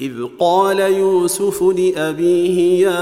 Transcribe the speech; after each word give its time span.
إذ 0.00 0.12
قال 0.38 0.80
يوسف 0.80 1.62
لأبيه 1.62 2.86
يا 2.86 3.00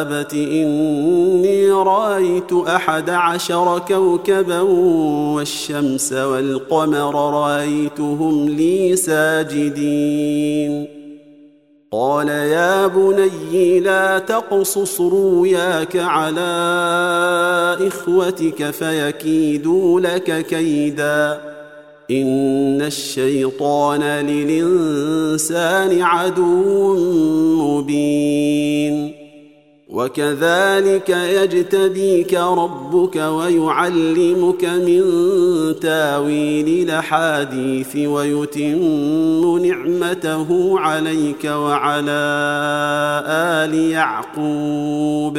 أبت 0.00 0.34
إني 0.34 1.70
رأيت 1.70 2.52
أحد 2.52 3.10
عشر 3.10 3.78
كوكبا 3.88 4.60
والشمس 4.60 6.12
والقمر 6.12 7.34
رأيتهم 7.34 8.48
لي 8.48 8.96
ساجدين. 8.96 10.86
قال 11.92 12.28
يا 12.28 12.86
بني 12.86 13.80
لا 13.80 14.18
تقصص 14.18 15.00
رؤياك 15.00 15.96
على 15.96 16.40
إخوتك 17.80 18.70
فيكيدوا 18.70 20.00
لك 20.00 20.46
كيداً. 20.46 21.55
إن 22.10 22.82
الشيطان 22.82 24.02
للإنسان 24.02 26.02
عدو 26.02 26.94
مبين. 27.62 29.12
وكذلك 29.88 31.08
يجتبيك 31.08 32.34
ربك 32.34 33.16
ويعلمك 33.16 34.64
من 34.64 35.02
تاويل 35.80 36.88
الأحاديث 36.88 37.96
ويتم 37.96 39.66
نعمته 39.66 40.80
عليك 40.80 41.44
وعلى 41.44 42.22
آل 43.28 43.74
يعقوب. 43.74 45.38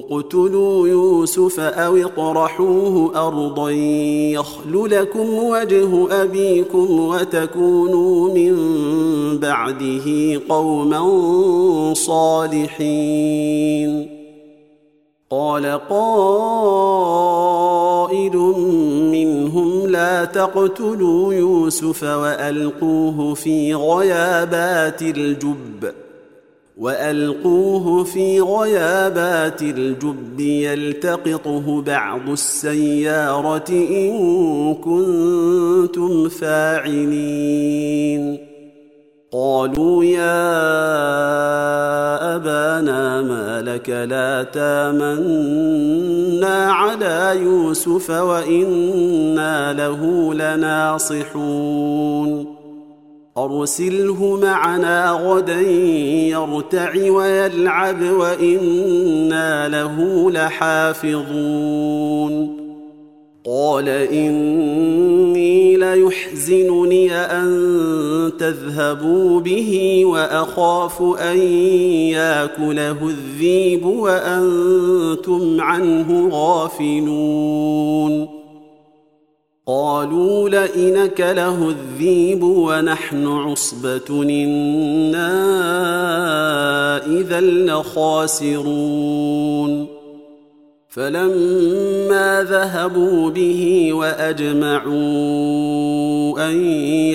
اقتلوا 0.00 0.88
يوسف 0.88 1.60
أو 1.60 1.96
اطرحوه 1.96 3.26
أرضا 3.26 3.70
يخل 3.70 4.90
لكم 4.90 5.34
وجه 5.34 6.22
أبيكم 6.22 7.00
وتكونوا 7.00 8.34
من 8.34 8.54
بعده 9.38 10.40
قوما 10.48 11.04
صالحين. 11.94 13.50
قال 15.30 15.66
قائل 15.90 16.66
منهم 19.12 19.86
لا 19.86 20.24
تقتلوا 20.24 21.34
يوسف 21.34 22.02
وألقوه 22.02 23.34
في 23.34 23.74
غيابات 23.74 25.02
الجب. 25.02 25.92
وألقوه 26.80 28.04
في 28.04 28.40
غيابات 28.40 29.62
الجب 29.62 30.40
يلتقطه 30.40 31.82
بعض 31.82 32.28
السيارة 32.28 33.70
إن 33.70 34.74
كنتم 34.74 36.28
فاعلين. 36.28 37.70
قالوا 39.32 40.04
يا 40.04 40.40
أبانا 42.36 43.22
ما 43.22 43.62
لك 43.62 43.90
لا 43.90 44.42
تامنا 44.42 45.92
على 46.72 47.40
يوسف 47.42 48.10
وإنا 48.10 49.72
له 49.72 50.34
لناصحون. 50.34 51.70
أرسله 53.38 54.38
معنا 54.42 55.10
غدا 55.10 55.60
يرتع 56.30 57.10
ويلعب 57.10 58.02
وإنا 58.02 59.68
له 59.68 60.30
لحافظون. 60.30 62.60
قال 63.46 63.88
إني 63.88 65.76
ليحزنني 65.76 67.12
أن 67.12 68.32
تذهبوا 68.38 69.40
به 69.40 70.02
وأخاف 70.04 71.02
أن 71.02 71.38
يأكله 71.38 73.08
الذيب 73.08 73.86
وأنتم 73.86 75.60
عنه 75.60 76.28
غافلون. 76.32 78.39
قالوا 79.70 80.48
لئن 80.48 81.10
له 81.18 81.68
الذيب 81.68 82.42
ونحن 82.42 83.26
عصبة 83.26 84.22
إنا 84.22 85.26
إذا 87.06 87.40
لخاسرون. 87.40 89.20
فلما 90.88 92.46
ذهبوا 92.50 93.30
به 93.30 93.92
وأجمعوا 93.92 94.90
أن 96.48 96.64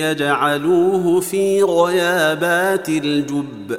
يجعلوه 0.00 1.20
في 1.20 1.62
غيابات 1.62 2.88
الجب 2.88 3.78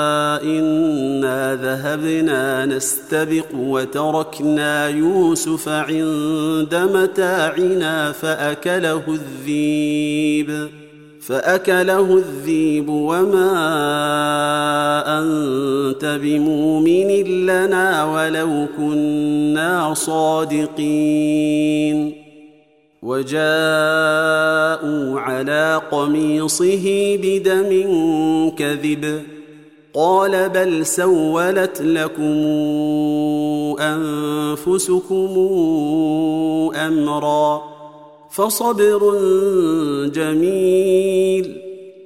ذهبنا 1.61 2.65
نستبق 2.65 3.45
وتركنا 3.55 4.87
يوسف 4.87 5.69
عند 5.69 6.89
متاعنا 6.93 8.11
فأكله 8.11 9.03
الذيب 9.07 10.67
فأكله 11.21 12.17
الذيب 12.17 12.89
وما 12.89 13.53
أنت 15.19 16.19
بمؤمن 16.23 17.09
لنا 17.45 18.05
ولو 18.05 18.67
كنا 18.77 19.93
صادقين. 19.93 21.51
وجاءوا 23.01 23.41
على 25.19 25.81
قميصه 25.91 27.17
بدم 27.23 27.69
كذب 28.57 29.21
قال 29.93 30.49
بل 30.49 30.85
سولت 30.85 31.81
لكم 31.81 32.37
أنفسكم 33.79 35.29
أمرا 36.75 37.61
فصبر 38.31 39.17
جميل 40.05 41.61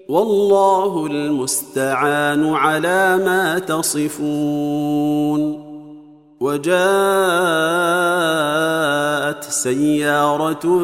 والله 0.10 1.06
المستعان 1.06 2.54
على 2.54 3.18
ما 3.26 3.60
تصفون 3.60 5.65
وجاءت 6.46 6.76
سيارة 9.44 10.80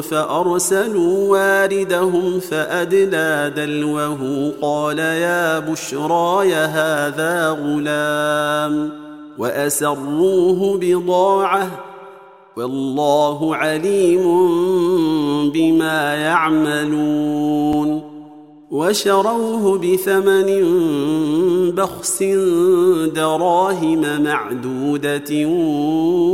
فأرسلوا 0.00 1.30
واردهم 1.30 2.40
فأدلى 2.40 3.52
دلوه 3.56 4.52
قال 4.62 4.98
يا 4.98 5.58
بشراي 5.58 6.54
هذا 6.54 7.50
غلام 7.50 8.90
وأسروه 9.38 10.78
بضاعة 10.78 11.70
والله 12.56 13.56
عليم 13.56 14.22
بما 15.50 16.14
يعملون 16.14 18.09
وشروه 18.70 19.78
بثمن 19.78 20.50
بخس 21.70 22.22
دراهم 23.14 24.22
معدودة 24.22 25.46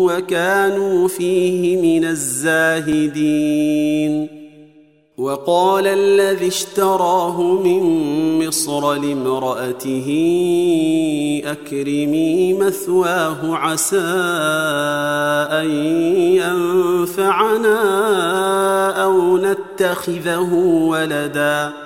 وكانوا 0.05 1.09
فيه 1.09 1.77
من 1.77 2.05
الزاهدين. 2.05 3.57
وقال 5.19 5.87
الذي 5.87 6.49
اشتراه 6.49 7.43
من 7.43 7.83
مصر 8.47 8.95
لامرأته 8.95 10.09
أكرمي 11.45 12.53
مثواه 12.53 13.57
عسى 13.57 14.01
أن 15.51 15.71
ينفعنا 16.37 17.79
أو 19.05 19.39
نتخذه 19.39 20.55
ولدا. 20.89 21.86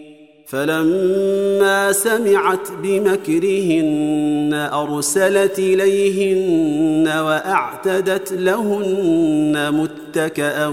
فلما 0.51 1.91
سمعت 1.91 2.71
بمكرهن 2.83 4.69
أرسلت 4.73 5.59
إليهن 5.59 7.07
وأعتدت 7.07 8.31
لهن 8.31 9.71
متكئا 9.73 10.67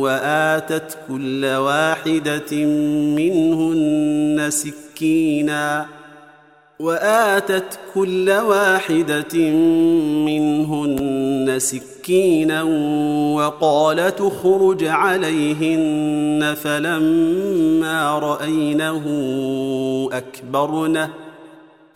وآتت 0.00 0.98
كل 1.08 1.46
واحدة 1.46 2.64
منهن 3.16 4.46
سكينا 4.50 5.86
وآتت 6.80 7.78
كل 7.94 8.30
واحدة 8.30 9.38
منهن 10.24 11.54
سكينا 11.58 12.62
وقال 13.34 14.16
تخرج 14.16 14.84
عليهن 14.84 16.54
فلما 16.62 18.18
رأينه 18.18 19.04
أكبرنه 20.12 21.10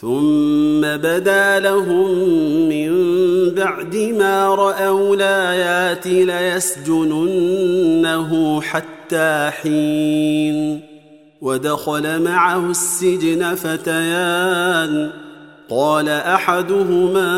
ثم 0.00 0.80
بدا 0.80 1.60
لهم 1.60 2.18
من 2.68 2.94
بعد 3.54 3.96
ما 3.96 4.54
رأوا 4.54 5.16
الآيات 5.16 6.06
ليسجننه 6.06 7.42
حتى 8.60 9.50
حين. 9.62 10.80
ودخل 11.40 12.22
معه 12.22 12.70
السجن 12.70 13.54
فتيان. 13.54 15.10
قال 15.70 16.08
أحدهما 16.08 17.30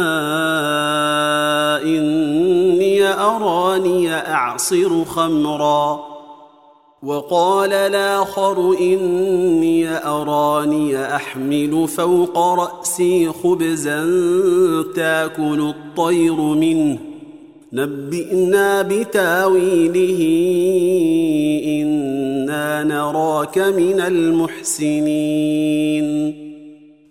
إني 1.82 3.04
أراني 3.08 4.14
أعصر 4.14 5.04
خمرا. 5.04 6.05
وقال 7.06 7.72
الآخر 7.72 8.76
إني 8.80 9.88
أراني 9.88 11.16
أحمل 11.16 11.88
فوق 11.88 12.38
رأسي 12.38 13.28
خبزا 13.28 14.04
تأكل 14.96 15.72
الطير 15.74 16.34
منه. 16.34 16.98
نبئنا 17.72 18.82
بتاويله 18.82 20.20
إنا 21.66 22.84
نراك 22.84 23.58
من 23.58 24.00
المحسنين. 24.00 25.26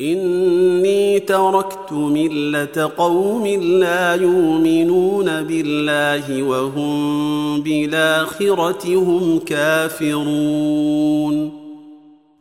إني 0.00 1.20
تركت 1.20 1.92
ملة 1.92 2.90
قوم 2.96 3.46
لا 3.46 4.14
يؤمنون 4.14 5.42
بالله 5.42 6.42
وهم 6.42 7.60
بالآخرة 7.60 8.94
هم 8.96 9.38
كافرون. 9.46 10.88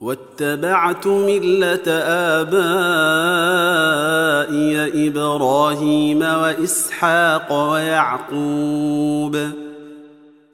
واتبعت 0.01 1.07
ملة 1.07 1.91
آبائي 2.37 3.07
إبراهيم 5.07 6.21
وإسحاق 6.21 7.69
ويعقوب. 7.71 9.37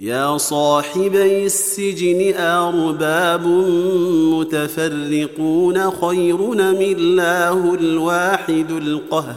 يا 0.00 0.36
صاحبي 0.36 1.46
السجن 1.46 2.34
أرباب 2.36 3.46
متفرقون 4.32 5.90
خير 5.90 6.36
من 6.36 6.82
الله 6.82 7.74
الواحد 7.74 8.70
القهار. 8.70 9.36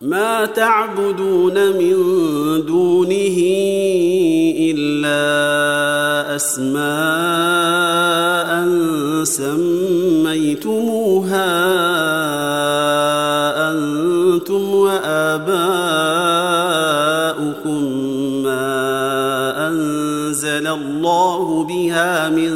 ما 0.00 0.44
تعبدون 0.44 1.76
من 1.76 1.96
دونه 2.66 3.38
إلا 4.70 6.36
أسماء 6.36 6.80
سميتموها 9.24 10.70
أنتم 13.70 14.74
وآباؤكم 14.74 16.19
الله 20.70 21.64
بها 21.64 22.28
من 22.28 22.52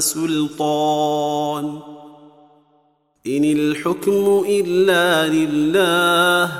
سلطان. 0.00 1.78
إن 3.26 3.44
الحكم 3.44 4.44
إلا 4.48 5.28
لله 5.28 6.52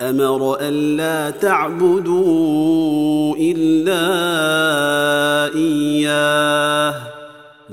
أمر 0.00 0.56
الا 0.60 1.30
تعبدوا 1.30 3.36
إلا 3.36 4.06
إياه. 5.54 6.94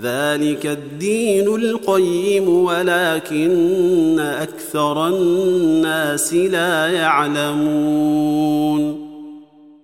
ذلك 0.01 0.65
الدين 0.65 1.55
القيم 1.55 2.49
ولكن 2.49 4.19
أكثر 4.19 5.07
الناس 5.07 6.33
لا 6.33 6.87
يعلمون. 6.87 9.02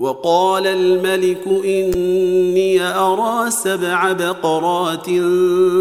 وقال 0.00 0.66
الملك 0.66 1.46
إني 1.64 2.82
أرى 2.82 3.50
سبع 3.50 4.12
بقرات 4.12 5.06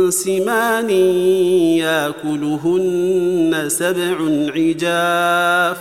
سمان 0.10 0.90
ياكلهن 1.80 3.66
سبع 3.68 4.18
عجاف 4.56 5.78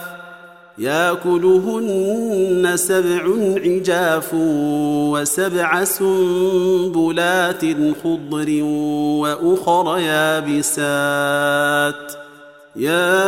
ياكلهن 0.79 2.73
سبع 2.75 3.23
عجاف 3.65 4.31
وسبع 5.13 5.85
سنبلات 5.85 7.65
خضر 8.05 8.63
وأخر 9.23 9.99
يابسات 9.99 11.39
يا 12.79 13.19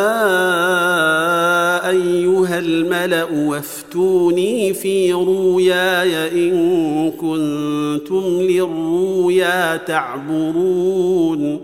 أيها 1.89 2.59
الملأ 2.59 3.25
وافتوني 3.25 4.75
في 4.75 5.13
رؤياي 5.13 6.49
إن 6.49 7.11
كنتم 7.11 8.23
للرؤيا 8.41 9.77
تعبرون. 9.77 11.61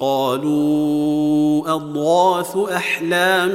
قالوا 0.00 1.74
أضغاث 1.74 2.56
أحلام 2.56 3.52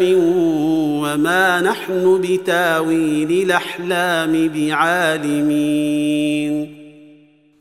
وما 1.02 1.62
نحن 1.62 2.22
بتاويل 2.22 3.32
الأحلام 3.32 4.50
بعالمين. 4.56 6.06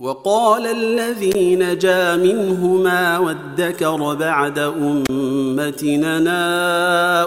وقال 0.04 0.66
الذي 0.66 1.56
نجا 1.56 2.16
منهما 2.16 3.18
وادكر 3.18 4.14
بعد 4.14 4.58
أمتنا 4.58 6.18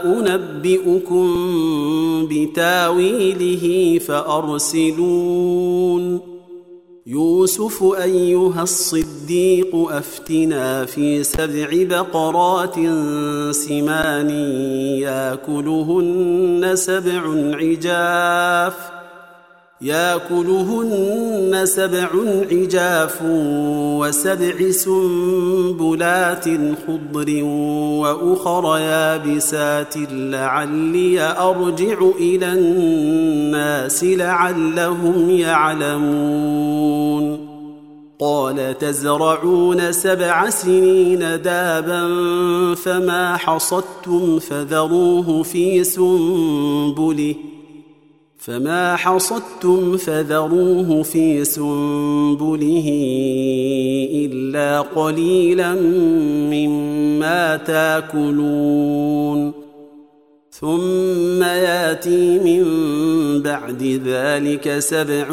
أنبئكم 0.06 1.28
بتاويله 2.32 4.00
فأرسلون. 4.00 5.58
يوسف 7.08 7.84
أيها 7.84 8.64
الصديق 8.64 9.76
أفتنا 9.76 10.86
في 10.86 11.24
سبع 11.24 11.70
بقرات 11.72 12.76
سمان 13.52 14.30
يأكلهن 15.00 16.72
سبع 16.76 17.22
عجاف 17.56 18.97
ياكلهن 19.82 21.62
سبع 21.66 22.08
عجاف 22.52 23.22
وسبع 24.00 24.72
سنبلات 24.72 26.46
خضر 26.88 27.44
وأخر 28.02 28.78
يابسات 28.78 29.94
لعلي 30.12 31.22
أرجع 31.22 31.98
إلى 32.20 32.54
الناس 32.54 34.04
لعلهم 34.04 35.30
يعلمون. 35.30 36.78
قال 38.20 38.78
تزرعون 38.78 39.92
سبع 39.92 40.50
سنين 40.50 41.20
دابا 41.20 42.08
فما 42.76 43.38
حصدتم 43.38 44.40
فذروه 44.40 45.44
في 45.44 45.84
سنبله. 45.84 47.36
فما 48.48 48.96
حصدتم 48.96 49.98
فذروه 49.98 51.04
في 51.04 51.46
سنبله 51.46 52.88
الا 54.14 54.82
قليلا 54.82 55.74
مما 56.52 57.58
تاكلون 57.58 59.52
ثم 60.52 61.44
ياتي 61.44 62.40
من 62.40 62.64
بعد 63.42 64.02
ذلك 64.06 64.80
سبع 64.80 65.26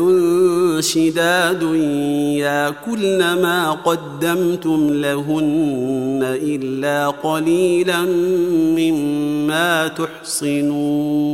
شداد 0.80 1.62
ياكلن 2.42 3.18
ما 3.18 3.70
قدمتم 3.70 4.92
لهن 4.92 6.20
الا 6.42 7.08
قليلا 7.08 8.02
مما 8.76 9.88
تحصنون 9.88 11.24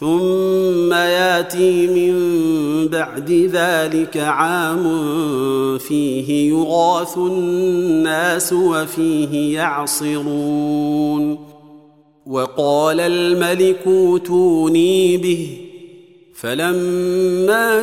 ثم 0.00 0.92
ياتي 0.92 1.86
من 1.86 2.14
بعد 2.88 3.30
ذلك 3.30 4.16
عام 4.16 4.84
فيه 5.78 6.50
يغاث 6.50 7.18
الناس 7.18 8.52
وفيه 8.52 9.54
يعصرون. 9.54 11.38
وقال 12.26 13.00
الملك 13.00 13.78
أوتوني 13.86 15.16
به. 15.16 15.56
فلما 16.34 17.82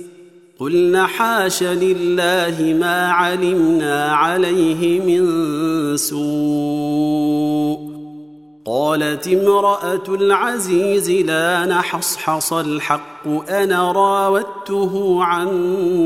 قلنا 0.61 1.07
حاش 1.07 1.63
لله 1.63 2.77
ما 2.79 3.11
علمنا 3.11 4.13
عليه 4.13 4.99
من 4.99 5.27
سوء. 5.97 7.91
قالت 8.65 9.27
امرأة 9.27 10.03
العزيز 10.09 11.11
لا 11.11 11.65
نحصحص 11.65 12.53
الحق 12.53 13.27
أنا 13.49 13.91
راودته 13.91 15.23
عن 15.23 15.49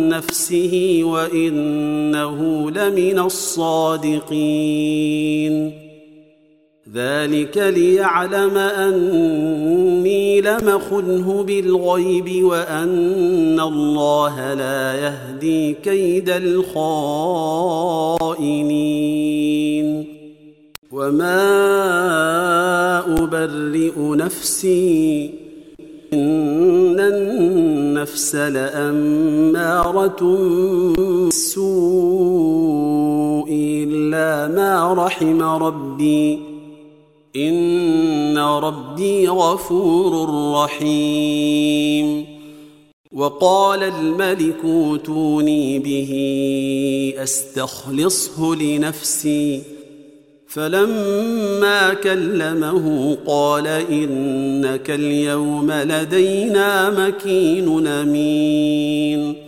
نفسه 0.10 1.02
وإنه 1.04 2.72
لمن 2.72 3.20
الصادقين. 3.20 4.26
ذلك 6.96 7.58
ليعلم 7.58 8.58
أني 8.58 10.42
لم 10.42 10.80
خنه 10.90 11.44
بالغيب 11.44 12.44
وأن 12.44 13.60
الله 13.60 14.54
لا 14.54 14.94
يهدي 14.94 15.74
كيد 15.74 16.30
الخائنين. 16.30 16.86
وما 20.92 21.44
أبرئ 23.24 23.94
نفسي 23.98 25.34
إن 26.14 27.00
النفس 27.00 28.36
لأمارة 28.36 30.22
بالسوء 30.98 31.66
إلا 33.52 34.48
ما 34.56 34.94
رحم 34.94 35.42
ربي. 35.42 36.55
ان 37.36 38.38
ربي 38.38 39.28
غفور 39.30 40.30
رحيم. 40.54 42.26
وقال 43.12 43.84
الملك 43.84 44.58
اوتوني 44.64 45.80
به 45.80 46.14
استخلصه 47.24 48.56
لنفسي. 48.56 49.62
فلما 50.48 51.94
كلمه 51.94 53.18
قال 53.28 53.68
انك 53.68 54.90
اليوم 54.90 55.72
لدينا 55.72 56.90
مكين 57.08 57.88
امين. 57.88 59.45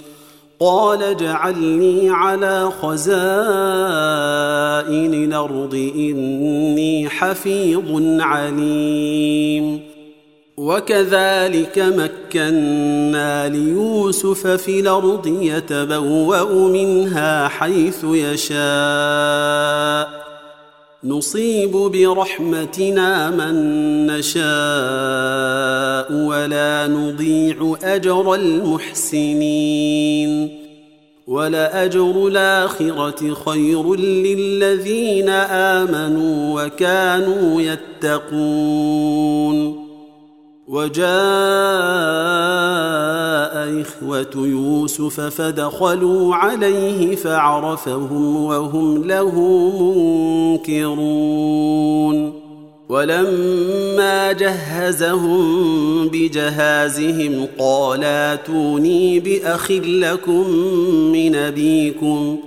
قال 0.60 1.04
اجعلني 1.04 2.10
على 2.10 2.72
خزائن 2.82 3.14
الأرض 5.24 5.92
إني 5.96 7.10
حفيظ 7.10 8.22
عليم. 8.22 9.80
وكذلك 10.58 11.80
مكنا 11.80 13.50
ليوسف 13.50 14.48
في 14.48 14.80
الأرض 14.80 15.28
يتبوأ 15.28 16.70
منها 16.70 17.48
حيث 17.48 18.04
يشاء. 18.04 18.58
نصيب 21.04 21.72
برحمتنا 21.72 23.30
من 23.30 24.08
نشاء 24.08 24.44
ولا 26.14 26.88
نضيع 26.88 27.76
أجر 27.84 28.36
المحسنين. 28.36 30.50
ولأجر 31.28 32.28
الآخرة 32.28 33.34
خير 33.34 33.96
للذين 33.96 35.30
آمنوا 35.30 36.64
وكانوا 36.64 37.62
يتقون. 37.62 38.68
وجاء 40.68 41.08
إخوة 43.82 44.32
يوسف 44.36 45.20
فدخلوا 45.20 46.36
عليه 46.36 47.16
فعرفهم 47.16 48.44
وهم 48.46 49.04
له 49.04 49.36
منكرون. 50.60 52.34
ولما 52.90 54.32
جهزهم 54.32 56.08
بجهازهم 56.08 57.48
قال 57.60 58.04
أتوني 58.04 59.20
بأخ 59.20 59.72
لكم 59.72 60.50
من 61.12 61.36
أبيكم؟ 61.36 62.38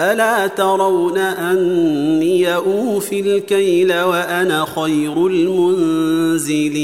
ألا 0.00 0.46
ترون 0.46 1.18
أني 1.18 2.54
أوفي 2.54 3.20
الكيل 3.20 4.00
وأنا 4.00 4.66
خير 4.74 5.26
المنزلين؟ 5.26 6.76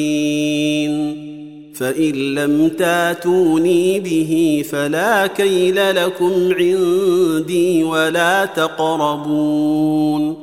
فإن 1.75 2.35
لم 2.35 2.69
تاتوني 2.69 4.01
به 4.01 4.65
فلا 4.71 5.27
كيل 5.27 5.97
لكم 5.97 6.55
عندي 6.59 7.85
ولا 7.85 8.45
تقربون. 8.45 10.37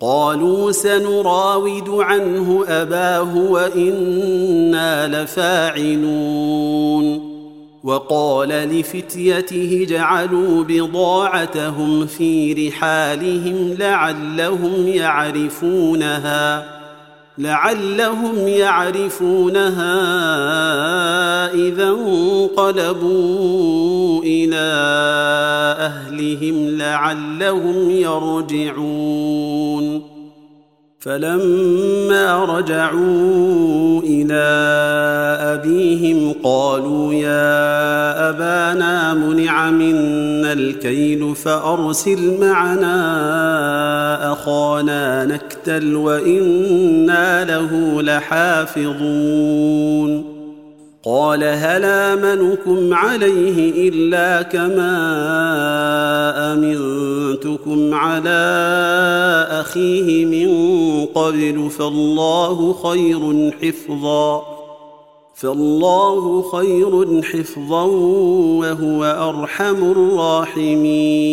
قالوا 0.00 0.72
سنراود 0.72 1.88
عنه 1.88 2.64
أباه 2.68 3.36
وإنا 3.36 5.22
لفاعلون. 5.22 7.31
وقال 7.84 8.48
لفتيته 8.48 9.86
جعلوا 9.88 10.64
بضاعتهم 10.64 12.06
في 12.06 12.52
رحالهم 12.52 13.76
لعلهم 13.78 14.88
يعرفونها 14.88 16.64
لعلهم 17.38 18.48
يعرفونها 18.48 19.94
إذا 21.54 21.88
انقلبوا 21.88 23.32
إلى 24.22 24.56
أهلهم 25.78 26.78
لعلهم 26.78 27.90
يرجعون. 27.90 29.22
فلما 31.02 32.44
رجعوا 32.44 34.02
إلى 34.02 34.42
أبيهم 35.40 36.34
قالوا 36.42 37.14
يا 37.14 38.28
أبانا 38.28 39.14
منع 39.14 39.70
منا 39.70 40.52
الكيل 40.52 41.34
فأرسل 41.34 42.40
معنا 42.40 42.92
أخانا 44.32 45.24
نكتل 45.24 45.94
وإنا 45.94 47.44
له 47.44 48.02
لحافظون 48.02 49.12
قال 51.04 51.44
هل 51.44 51.84
آمنكم 51.84 52.94
عليه 52.94 53.88
إلا 53.88 54.42
كما 54.42 54.92
أمنتكم 56.52 57.94
على 57.94 58.42
أخيه 59.50 60.24
من 60.24 60.50
قبل 61.06 61.70
فالله 61.70 62.72
خير 62.72 63.50
حفظا 63.62 64.42
فالله 65.34 66.42
خير 66.42 67.22
حفظا 67.22 67.84
وهو 68.60 69.04
أرحم 69.04 69.90
الراحمين 69.90 71.32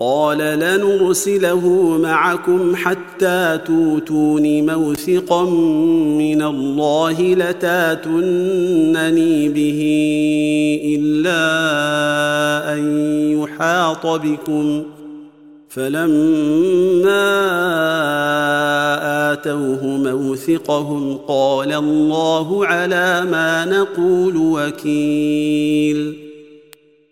قال 0.00 0.38
لنرسله 0.38 1.68
معكم 2.02 2.76
حتى 2.76 3.58
توتون 3.66 4.66
موثقا 4.74 5.44
من 6.18 6.42
الله 6.42 7.34
لتاتونني 7.34 7.88
به 9.48 9.80
إلا 10.84 11.42
أن 12.74 12.80
يحاط 13.42 14.06
بكم. 14.06 14.82
فلما 15.68 17.28
آتوه 19.32 19.86
موثقهم 19.86 21.18
قال 21.28 21.72
الله 21.72 22.66
على 22.66 23.26
ما 23.30 23.64
نقول 23.64 24.36
وكيل. 24.36 26.27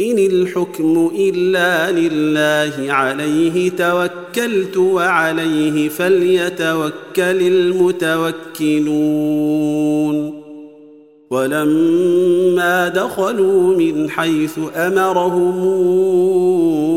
إن 0.00 0.18
الحكم 0.18 1.10
إلا 1.18 1.90
لله 1.90 2.92
عليه 2.92 3.70
توكلت 3.70 4.76
وعليه 4.76 5.88
فليتوكل 5.88 6.92
المتوكلون. 7.18 8.84
ولما 11.30 12.88
دخلوا 12.88 13.76
من 13.76 14.10
حيث 14.10 14.58
أمرهم 14.76 15.64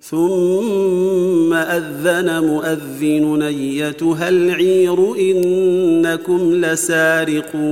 ثم 0.00 1.52
أذن 1.52 2.44
مؤذن 2.46 3.42
ايتها 3.42 4.28
العير 4.28 5.16
إنكم 5.18 6.54
لسارقون. 6.54 7.70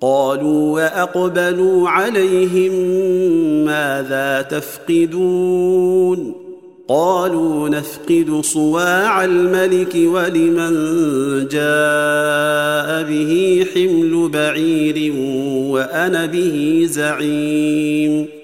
قالوا 0.00 0.72
وأقبلوا 0.72 1.88
عليهم 1.88 2.72
ماذا 3.64 4.42
تفقدون؟ 4.42 6.34
قالوا 6.88 7.68
نفقد 7.68 8.40
صواع 8.40 9.24
الملك 9.24 9.94
ولمن 9.96 10.74
جاء 11.48 13.02
به 13.02 13.66
حمل 13.74 14.28
بعير 14.32 15.12
وأنا 15.70 16.26
به 16.26 16.86
زعيم. 16.90 18.43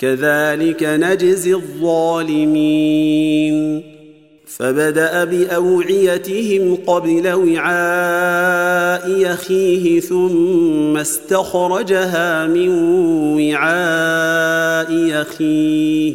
كذلك 0.00 0.82
نجزي 0.82 1.54
الظالمين. 1.54 3.00
فبدأ 4.60 5.24
بأوعيتهم 5.24 6.78
قبل 6.86 7.28
وعاء 7.32 9.10
يخيه 9.10 10.00
ثم 10.00 10.96
استخرجها 10.96 12.46
من 12.46 12.68
وعاء 13.40 14.92
يخيه 14.92 16.14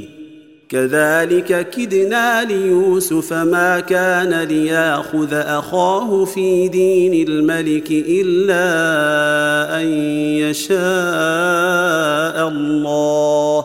كذلك 0.69 1.69
كدنا 1.69 2.43
ليوسف 2.43 3.33
ما 3.33 3.79
كان 3.79 4.43
ليأخذ 4.43 5.33
أخاه 5.33 6.25
في 6.25 6.67
دين 6.67 7.27
الملك 7.27 7.91
إلا 7.91 8.61
أن 9.81 9.87
يشاء 10.41 10.77
الله. 12.47 13.64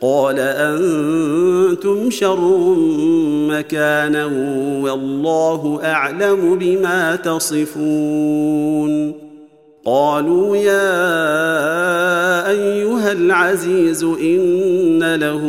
قال 0.00 0.38
أنتم 0.38 2.10
شر 2.10 2.74
مكانا 3.48 4.26
والله 4.82 5.80
أعلم 5.84 6.58
بما 6.58 7.16
تصفون. 7.16 9.12
قالوا 9.84 10.56
يا 10.56 10.90
أيها 12.50 13.12
العزيز 13.12 14.04
إن 14.04 15.14
له 15.14 15.42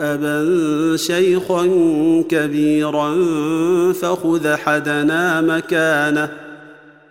أبا 0.00 0.46
شيخا 0.96 1.70
كبيرا 2.28 3.14
فخذ 3.92 4.56
حدنا 4.56 5.40
مكانه. 5.40 6.47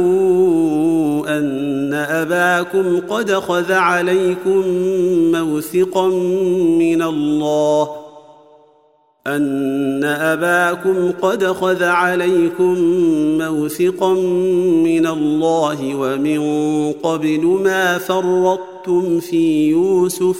أن 1.38 1.94
أباكم 1.94 3.00
قد 3.10 3.32
خذ 3.32 3.72
عليكم 3.72 4.64
موثقا 5.32 6.08
من 6.80 7.02
الله؟ 7.02 7.90
أن 9.28 10.04
أباكم 10.04 11.12
قد 11.22 11.46
خذ 11.46 11.84
عليكم 11.84 12.76
موثقا 13.38 14.14
من 14.84 15.08
الله 15.08 15.96
ومن 15.96 16.42
قبل 16.92 17.46
ما 17.64 17.98
فرطتم 17.98 18.75
في 19.20 19.70
يوسف 19.70 20.38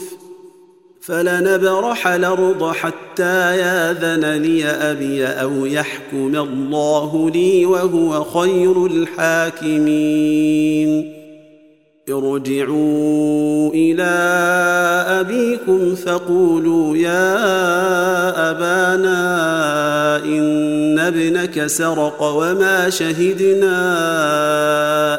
فلنبرح 1.02 2.08
الأرض 2.08 2.72
حتى 2.72 3.58
ياذن 3.58 4.42
لي 4.42 4.66
ابي 4.66 5.26
أو 5.26 5.66
يحكم 5.66 6.36
الله 6.36 7.30
لي 7.30 7.66
وهو 7.66 8.24
خير 8.24 8.86
الحاكمين 8.86 10.36
ارجعوا 12.10 13.70
إلى 13.74 14.04
ابيكم 15.20 15.96
فقولوا 15.96 16.98
يا 16.98 17.32
ابانا 18.52 19.16
ان 20.26 21.00
ابنك 21.00 21.68
سرق 21.68 22.24
وما 22.24 22.90
شهدنا 22.90 23.76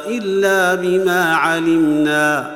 الا 0.06 0.74
بما 0.74 1.34
علمنا 1.34 2.55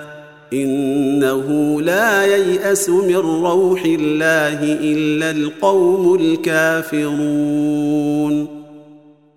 إنه 0.53 1.81
لا 1.81 2.25
ييأس 2.25 2.89
من 2.89 3.15
روح 3.15 3.83
الله 3.85 4.63
إلا 4.63 5.31
القوم 5.31 6.15
الكافرون. 6.15 7.81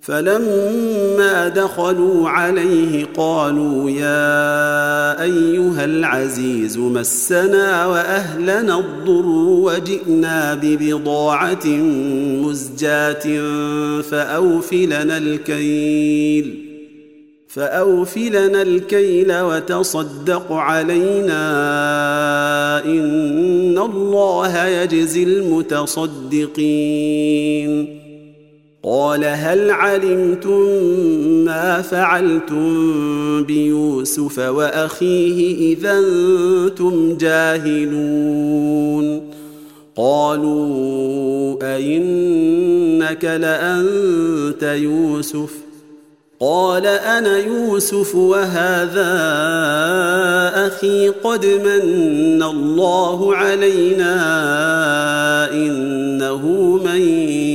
فلما 0.00 1.48
دخلوا 1.48 2.28
عليه 2.28 3.06
قالوا 3.16 3.90
يا 3.90 5.22
أيها 5.22 5.84
العزيز 5.84 6.78
مسنا 6.78 7.86
وأهلنا 7.86 8.78
الضر 8.78 9.26
وجئنا 9.26 10.54
ببضاعة 10.62 11.66
مزجاة 12.42 13.42
فأوفلنا 14.00 15.18
الكيل. 15.18 16.63
فأوف 17.54 18.16
لنا 18.16 18.62
الكيل 18.62 19.40
وتصدق 19.40 20.52
علينا 20.52 21.44
إن 22.84 23.78
الله 23.78 24.66
يجزي 24.66 25.22
المتصدقين. 25.22 26.44
قال 28.82 29.24
هل 29.24 29.70
علمتم 29.70 30.60
ما 31.44 31.82
فعلتم 31.82 33.44
بيوسف 33.44 34.38
وأخيه 34.38 35.74
إذا 35.74 35.98
أنتم 35.98 37.16
جاهلون؟ 37.16 38.54
قالوا 39.96 41.56
أئنك 41.62 43.24
لأنت 43.24 44.62
يوسف؟ 44.62 45.63
قال 46.44 46.86
أنا 46.86 47.38
يوسف 47.38 48.14
وهذا 48.14 49.14
أخي 50.66 51.08
قد 51.08 51.46
من 51.46 52.42
الله 52.42 53.36
علينا 53.36 54.14
إنه 55.52 56.46
من 56.84 57.00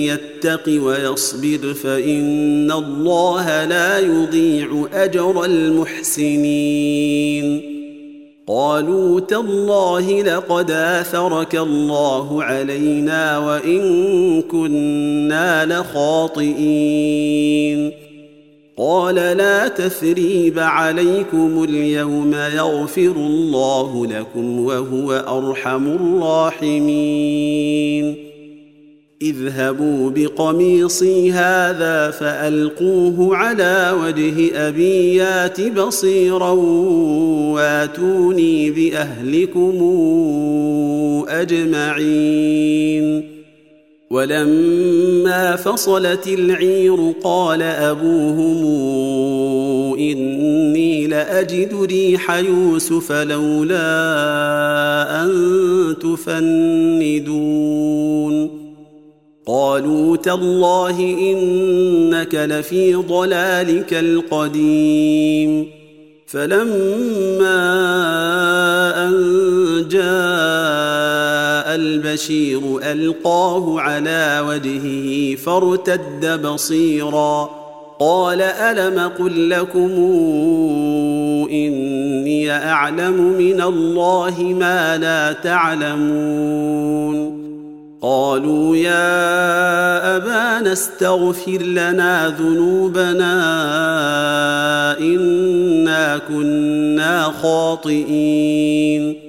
يتق 0.10 0.64
ويصبر 0.68 1.74
فإن 1.84 2.72
الله 2.72 3.66
لا 3.66 4.00
يضيع 4.00 4.88
أجر 4.94 5.46
المحسنين. 5.46 6.42
قالوا 8.48 9.20
تالله 9.20 10.22
لقد 10.22 10.72
آثرك 10.72 11.56
الله 11.56 12.44
علينا 12.44 13.38
وإن 13.38 14.42
كنا 14.42 15.66
لخاطئين. 15.66 16.60
قال 18.82 19.16
لا 19.16 19.68
تثريب 19.68 20.60
عليكم 20.60 21.64
اليوم 21.64 22.34
يغفر 22.34 23.12
الله 23.16 24.08
لكم 24.08 24.60
وهو 24.60 25.12
أرحم 25.12 25.88
الراحمين. 25.88 28.16
اذهبوا 29.22 30.10
بقميصي 30.10 31.32
هذا 31.32 32.12
فألقوه 32.12 33.36
على 33.36 33.96
وجه 34.04 34.68
أبي 34.68 35.16
يات 35.16 35.62
بصيرا 35.62 36.52
واتوني 37.54 38.72
بأهلكم 38.72 39.76
أجمعين. 41.30 43.29
ولما 44.12 45.56
فصلت 45.56 46.28
العير 46.28 47.14
قال 47.24 47.62
أبوهم 47.62 48.66
إني 50.00 51.08
لأجد 51.08 51.76
ريح 51.82 52.32
يوسف 52.32 53.12
لولا 53.12 53.84
أن 55.24 55.30
تفندون. 56.02 57.40
قالوا 59.48 60.18
تالله 60.18 61.00
إنك 61.00 62.36
لفي 62.36 62.96
ضلالك 62.96 63.94
القديم. 63.94 65.66
فلما 66.28 67.60
أن 69.08 69.14
جاء 69.92 71.29
البشير 71.76 72.62
ألقاه 72.92 73.80
على 73.80 74.44
وجهه 74.48 75.36
فارتد 75.36 76.42
بصيرا. 76.42 77.50
قال 78.00 78.42
ألم 78.42 79.12
قل 79.20 79.50
لكم 79.50 79.92
إني 81.52 82.52
أعلم 82.52 83.34
من 83.38 83.62
الله 83.62 84.56
ما 84.60 84.98
لا 84.98 85.34
تعلمون. 85.34 87.40
قالوا 88.02 88.76
يا 88.76 90.16
أبانا 90.16 90.74
استغفر 90.74 91.62
لنا 91.62 92.36
ذنوبنا 92.40 93.36
إنا 95.00 96.22
كنا 96.30 97.34
خاطئين. 97.42 99.29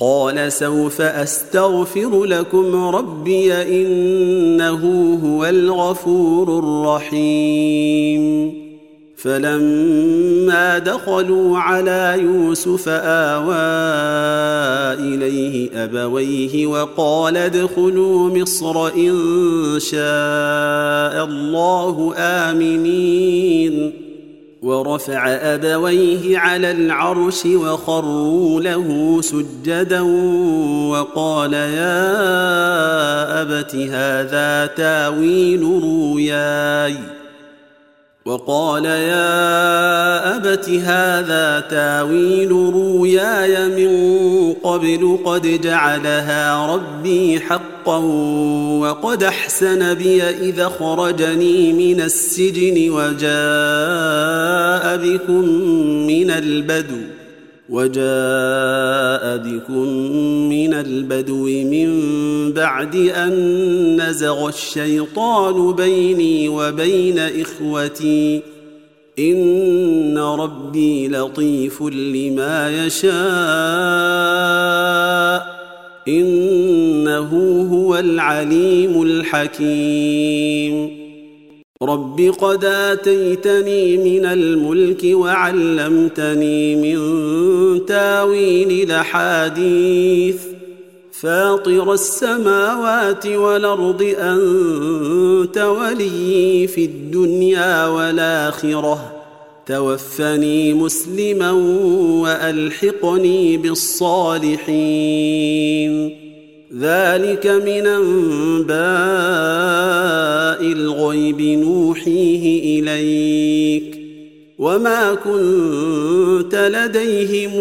قال 0.00 0.52
سوف 0.52 1.00
أستغفر 1.00 2.24
لكم 2.24 2.94
ربي 2.96 3.52
إنه 3.52 5.14
هو 5.24 5.44
الغفور 5.44 6.58
الرحيم. 6.58 8.54
فلما 9.16 10.78
دخلوا 10.78 11.58
على 11.58 12.16
يوسف 12.22 12.88
آوى 12.88 13.54
إليه 15.14 15.84
أبويه 15.84 16.66
وقال 16.66 17.36
ادخلوا 17.36 18.38
مصر 18.38 18.86
إن 18.86 19.14
شاء 19.78 21.24
الله 21.24 22.14
آمنين. 22.16 23.92
ورفع 24.62 25.28
أبويه 25.28 26.38
على 26.38 26.70
العرش 26.70 27.46
وخروا 27.46 28.60
له 28.60 29.18
سجدا 29.22 30.00
وقال 30.90 31.52
يا 31.52 32.02
أبت 33.42 33.76
هذا 33.76 34.66
تاويل 34.66 35.62
رؤياي. 35.62 36.96
وقال 38.24 38.84
يا 38.84 40.36
أبت 40.36 40.68
هذا 40.68 41.60
تاويل 41.60 42.52
رؤياي 42.52 43.68
من 43.68 44.52
قبل 44.52 45.18
قد 45.24 45.60
جعلها 45.60 46.66
ربي 46.66 47.40
حقا 47.40 47.69
وقد 48.80 49.22
أحسن 49.22 49.94
بي 49.94 50.22
إذا 50.22 50.68
خرجني 50.68 51.72
من 51.72 52.00
السجن 52.00 52.90
وجاء 52.90 53.26
بكم 54.96 55.44
من 56.06 56.30
البدو 56.30 57.00
وجاء 57.68 59.36
بكم 59.36 59.86
من 60.48 60.74
البدو 60.74 61.44
من 61.44 61.90
بعد 62.52 62.96
أن 62.96 64.02
نزغ 64.02 64.48
الشيطان 64.48 65.72
بيني 65.72 66.48
وبين 66.48 67.18
إخوتي. 67.18 68.42
إن 69.20 70.18
ربي 70.18 71.08
لطيف 71.08 71.82
لما 71.82 72.86
يشاء 72.86 73.10
إنه 76.08 77.30
هو 77.72 77.79
العليم 78.00 79.02
الحكيم. 79.02 81.00
رب 81.82 82.34
قد 82.38 82.64
آتيتني 82.64 83.96
من 83.96 84.26
الملك 84.26 85.04
وعلمتني 85.04 86.76
من 86.76 86.96
تاويل 87.86 88.90
الأحاديث. 88.90 90.36
فاطر 91.12 91.92
السماوات 91.92 93.26
والأرض 93.26 94.14
أنت 94.18 95.58
ولي 95.58 96.66
في 96.66 96.84
الدنيا 96.84 97.86
والآخرة. 97.86 99.12
توفني 99.66 100.74
مسلما 100.74 101.52
وألحقني 102.22 103.56
بالصالحين. 103.56 106.19
ذلك 106.78 107.46
من 107.46 107.86
أنباء 107.86 108.80
الغيب 110.72 111.40
نوحيه 111.40 112.80
إليك 112.80 114.00
وما 114.58 115.14
كنت 115.14 116.54
لديهم 116.54 117.52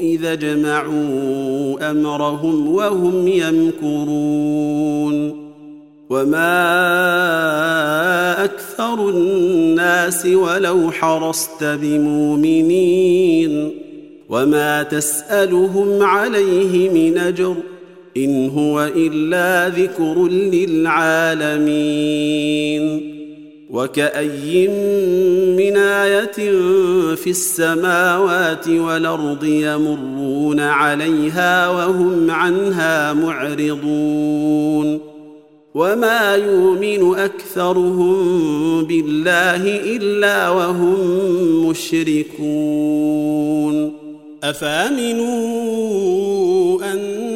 اذا 0.00 0.34
جمعوا 0.34 1.90
أمرهم 1.90 2.74
وهم 2.74 3.28
يمكرون 3.28 5.46
وما 6.10 6.54
أكثر 8.44 9.08
الناس 9.08 10.26
ولو 10.26 10.90
حرصت 10.90 11.64
بمؤمنين 11.64 13.70
وما 14.28 14.82
تسألهم 14.82 16.02
عليه 16.02 16.90
من 16.90 17.18
أجر 17.18 17.54
إن 18.16 18.48
هو 18.48 18.90
إلا 18.96 19.68
ذكر 19.68 20.28
للعالمين. 20.28 21.66
وكأي 23.70 24.68
من 25.56 25.76
آية 25.76 26.52
في 27.14 27.30
السماوات 27.30 28.68
والأرض 28.68 29.44
يمرون 29.44 30.60
عليها 30.60 31.68
وهم 31.68 32.30
عنها 32.30 33.12
معرضون. 33.12 35.00
وما 35.74 36.34
يؤمن 36.34 37.14
أكثرهم 37.14 38.84
بالله 38.84 39.80
إلا 39.96 40.48
وهم 40.48 40.98
مشركون. 41.68 43.06
أفأمنوا 44.42 45.32
أن 46.92 47.35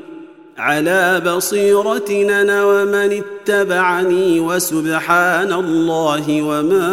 على 0.57 1.21
بصيرتنا 1.25 2.65
ومن 2.65 3.21
اتبعني 3.23 4.39
وسبحان 4.39 5.53
الله 5.53 6.41
وما 6.41 6.87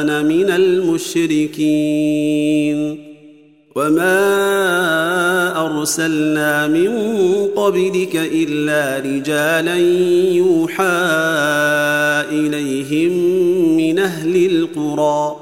أنا 0.00 0.22
من 0.22 0.50
المشركين 0.50 1.94
وما 3.76 4.24
أرسلنا 5.66 6.66
من 6.66 6.90
قبلك 7.56 8.16
إلا 8.16 8.98
رجالا 8.98 9.76
يوحى 10.34 10.84
إليهم 12.30 13.12
من 13.76 13.98
أهل 13.98 14.46
القرى 14.46 15.33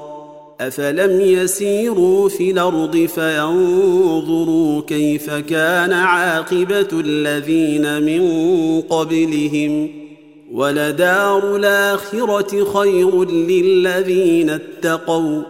افلم 0.67 1.21
يسيروا 1.21 2.29
في 2.29 2.51
الأرض 2.51 2.97
فينظروا 3.15 4.81
كيف 4.81 5.29
كان 5.29 5.93
عاقبه 5.93 6.87
الذين 6.93 8.01
من 8.01 8.21
قبلهم 8.81 9.89
ولدار 10.51 11.55
الاخره 11.55 12.73
خير 12.73 13.23
للذين 13.31 14.49
اتقوا 14.49 15.41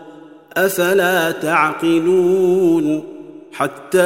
افلا 0.57 1.31
تعقلون 1.31 3.12
حتى 3.53 3.99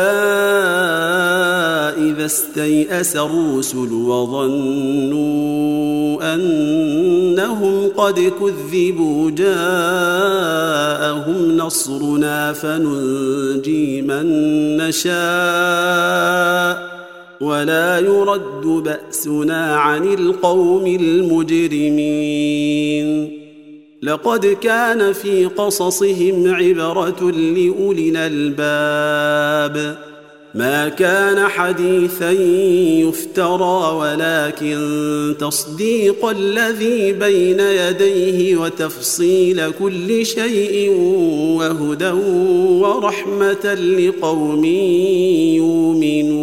إذا 1.98 2.26
استيأس 2.26 3.16
الرسل 3.16 3.94
وظنوا 3.94 5.28
أنهم 6.34 7.88
قد 7.98 8.20
كذبوا 8.20 9.32
جاءهم 9.32 9.58
نصرنا 11.58 12.54
فننجي 12.54 14.02
من 14.02 14.28
نشاء 14.78 15.18
ولا 17.42 18.00
يرد 18.00 18.66
بأسنا 18.66 19.76
عن 19.76 20.14
القوم 20.14 20.88
المجرمين. 20.88 22.28
لقد 24.02 24.46
كان 24.46 25.14
في 25.14 25.46
قصصهم 25.46 26.54
عبرة 26.56 27.32
لأولي 27.32 28.10
الألباب. 28.10 29.98
ما 30.56 30.90
كان 30.90 31.48
حديثا 31.48 32.32
يفترى 33.02 33.96
ولكن 33.96 35.36
تصديق 35.40 36.26
الذي 36.26 37.14
بين 37.14 37.60
يديه 37.60 38.58
وتفصيل 38.58 39.72
كل 39.72 40.26
شيء 40.26 40.92
وهدى 41.58 42.12
ورحمة 42.82 43.74
لقوم 43.74 44.66
يؤمنون. 45.56 46.38